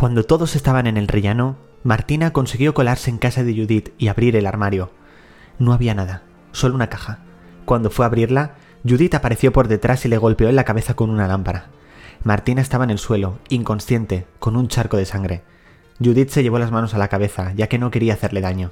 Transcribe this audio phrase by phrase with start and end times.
[0.00, 4.34] Cuando todos estaban en el rellano, Martina consiguió colarse en casa de Judith y abrir
[4.34, 4.90] el armario.
[5.58, 6.22] No había nada,
[6.52, 7.18] solo una caja.
[7.66, 11.10] Cuando fue a abrirla, Judith apareció por detrás y le golpeó en la cabeza con
[11.10, 11.66] una lámpara.
[12.24, 15.42] Martina estaba en el suelo, inconsciente, con un charco de sangre.
[16.02, 18.70] Judith se llevó las manos a la cabeza, ya que no quería hacerle daño.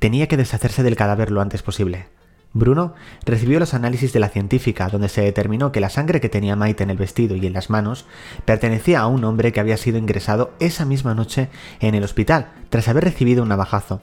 [0.00, 2.08] Tenía que deshacerse del cadáver lo antes posible.
[2.56, 6.56] Bruno recibió los análisis de la científica, donde se determinó que la sangre que tenía
[6.56, 8.06] Maite en el vestido y en las manos
[8.44, 11.48] pertenecía a un hombre que había sido ingresado esa misma noche
[11.80, 14.00] en el hospital, tras haber recibido un navajazo.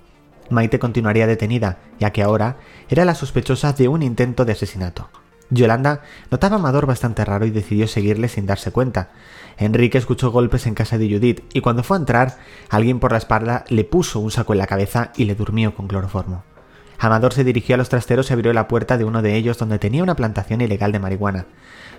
[0.49, 2.57] Maite continuaría detenida, ya que ahora
[2.89, 5.09] era la sospechosa de un intento de asesinato.
[5.49, 9.11] Yolanda notaba a Amador bastante raro y decidió seguirle sin darse cuenta.
[9.57, 12.37] Enrique escuchó golpes en casa de Judith y cuando fue a entrar,
[12.69, 15.87] alguien por la espalda le puso un saco en la cabeza y le durmió con
[15.87, 16.43] cloroformo.
[17.03, 19.77] Amador se dirigió a los trasteros y abrió la puerta de uno de ellos donde
[19.77, 21.47] tenía una plantación ilegal de marihuana.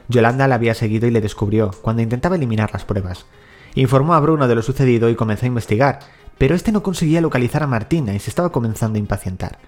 [0.09, 3.27] Yolanda la había seguido y le descubrió cuando intentaba eliminar las pruebas.
[3.75, 5.99] Informó a Bruno de lo sucedido y comenzó a investigar,
[6.39, 9.59] pero este no conseguía localizar a Martina y se estaba comenzando a impacientar.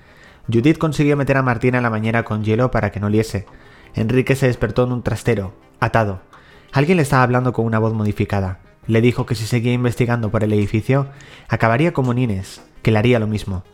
[0.50, 3.44] Judith consiguió meter a Martina en la bañera con hielo para que no liese.
[3.94, 6.22] Enrique se despertó en un trastero, atado.
[6.72, 8.60] Alguien le estaba hablando con una voz modificada.
[8.86, 11.08] Le dijo que si seguía investigando por el edificio,
[11.46, 13.64] acabaría como Nines, que le haría lo mismo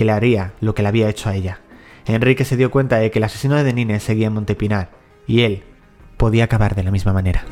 [0.00, 1.60] que le haría lo que le había hecho a ella.
[2.06, 4.88] Enrique se dio cuenta de que el asesino de Nines seguía en Montepinar,
[5.26, 5.62] y él
[6.16, 7.44] podía acabar de la misma manera.